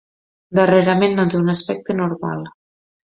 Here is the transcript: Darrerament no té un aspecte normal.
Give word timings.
Darrerament 0.59 1.13
no 1.19 1.25
té 1.33 1.37
un 1.43 1.53
aspecte 1.55 1.97
normal. 1.99 2.43